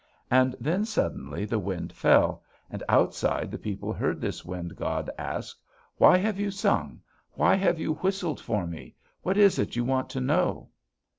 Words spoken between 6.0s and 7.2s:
have you sung